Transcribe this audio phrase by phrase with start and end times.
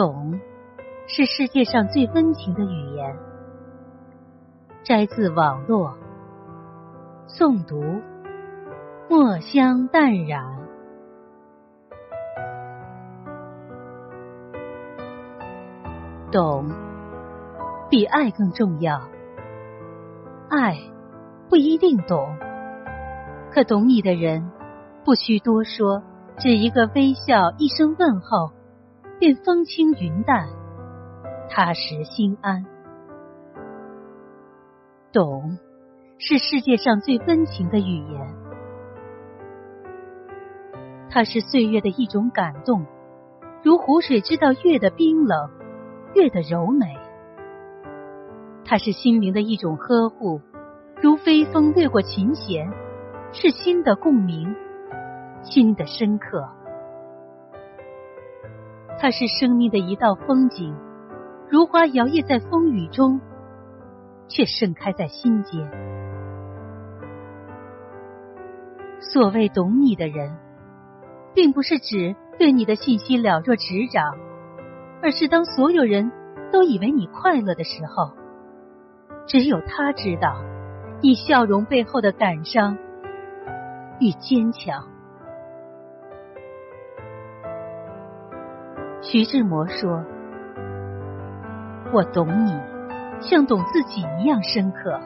[0.00, 0.40] 懂，
[1.06, 3.18] 是世界上最温情的语言。
[4.82, 5.94] 摘自网络，
[7.28, 8.00] 诵读，
[9.10, 10.42] 墨香淡然。
[16.32, 16.70] 懂，
[17.90, 19.02] 比爱更重要。
[20.48, 20.78] 爱
[21.50, 22.38] 不一定懂，
[23.52, 24.50] 可懂你的人，
[25.04, 26.02] 不需多说，
[26.38, 28.58] 只一个微笑，一声问候。
[29.20, 30.48] 便风轻云淡，
[31.50, 32.64] 踏实心安。
[35.12, 35.58] 懂，
[36.16, 38.34] 是世界上最温情的语言。
[41.10, 42.86] 它是岁月的一种感动，
[43.62, 45.50] 如湖水知道月的冰冷，
[46.14, 46.96] 月的柔美。
[48.64, 50.40] 它是心灵的一种呵护，
[51.02, 52.72] 如微风掠过琴弦，
[53.34, 54.56] 是心的共鸣，
[55.42, 56.48] 心的深刻。
[59.02, 60.76] 它是生命的一道风景，
[61.48, 63.18] 如花摇曳在风雨中，
[64.28, 65.66] 却盛开在心间。
[69.00, 70.36] 所谓懂你的人，
[71.34, 74.04] 并不是指对你的信息了若指掌，
[75.02, 76.12] 而是当所有人
[76.52, 78.12] 都以为你快乐的时候，
[79.26, 80.42] 只有他知道
[81.00, 82.76] 你笑容背后的感伤
[83.98, 84.99] 与坚强。
[89.02, 90.04] 徐志摩说
[91.90, 92.52] ：“我懂你，
[93.20, 95.00] 像懂自己一样深刻。”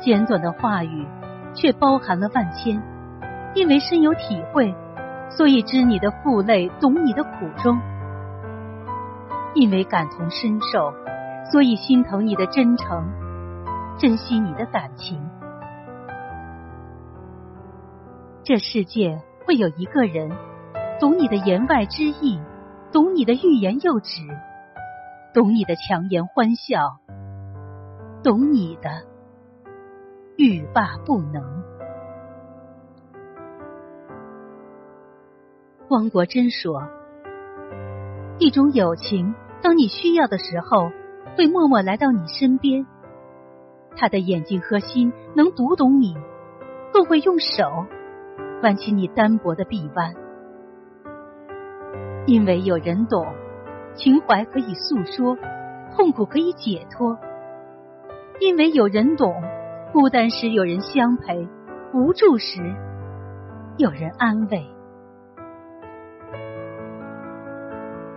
[0.00, 1.06] 简短的话语，
[1.54, 2.82] 却包含了万千。
[3.54, 4.74] 因为深有体会，
[5.30, 7.76] 所以知你的负累，懂你的苦衷；
[9.54, 10.92] 因为感同身受，
[11.52, 13.06] 所以心疼你的真诚，
[13.98, 15.20] 珍惜你的感情。
[18.42, 20.32] 这世界会有一个人。
[21.02, 22.40] 懂你的言外之意，
[22.92, 24.22] 懂你的欲言又止，
[25.34, 27.00] 懂你的强颜欢笑，
[28.22, 28.88] 懂你的
[30.36, 31.42] 欲罢不能。
[35.88, 36.84] 汪国真说
[38.38, 40.92] ：“一种友情，当你需要的时候，
[41.36, 42.86] 会默默来到你身边。
[43.96, 46.14] 他的眼睛和心能读懂你，
[46.92, 47.86] 更会用手
[48.62, 50.14] 挽起你单薄的臂弯。”
[52.26, 53.26] 因为有人懂，
[53.94, 55.36] 情怀可以诉说，
[55.96, 57.16] 痛苦可以解脱；
[58.40, 59.34] 因为有人懂，
[59.92, 61.48] 孤单时有人相陪，
[61.92, 62.62] 无助时
[63.76, 64.64] 有人安慰。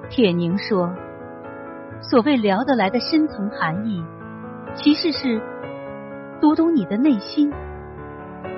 [0.09, 0.93] 铁凝说
[1.99, 4.05] ：“所谓聊得来的深层含义，
[4.75, 5.41] 其实是
[6.39, 7.51] 读懂你的内心，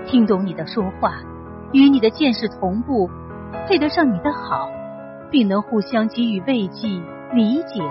[0.06, 1.14] 听懂你的说话，
[1.72, 3.10] 与你的见识同步，
[3.66, 4.70] 配得上你的好。”
[5.30, 6.88] 并能互相给予慰藉、
[7.34, 7.82] 理解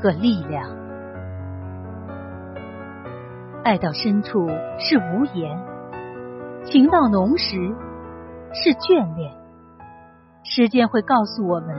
[0.00, 0.68] 和力量。
[3.64, 4.48] 爱到深处
[4.78, 5.58] 是无言，
[6.64, 7.56] 情到浓时
[8.52, 9.32] 是眷恋。
[10.44, 11.76] 时间会告诉我们，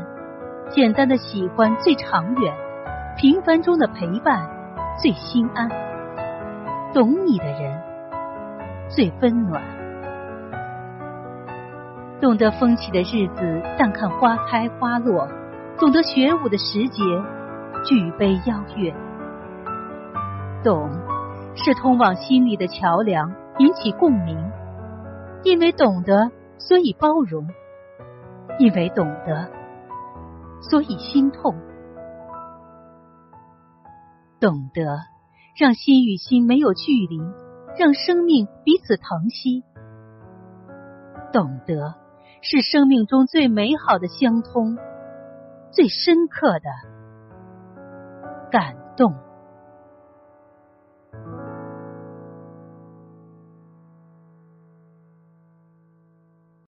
[0.69, 2.53] 简单的喜欢最长远，
[3.17, 4.45] 平凡中的陪伴
[5.01, 5.69] 最心安，
[6.93, 7.81] 懂你的人
[8.89, 9.86] 最温暖。
[12.19, 15.27] 懂得风起的日子，淡看花开花落；
[15.79, 17.03] 懂得学舞的时节，
[17.85, 18.91] 举杯邀月。
[20.63, 20.89] 懂
[21.55, 24.35] 是通往心里的桥梁，引起共鸣。
[25.43, 27.45] 因为懂得，所以包容；
[28.57, 29.47] 因为懂得，
[30.59, 31.55] 所以心痛。
[34.39, 35.01] 懂得，
[35.55, 37.19] 让心与心没有距离，
[37.77, 39.63] 让生命彼此疼惜。
[41.31, 41.93] 懂得。
[42.41, 44.77] 是生命中最美好的相通，
[45.71, 46.69] 最深刻的
[48.51, 49.15] 感动。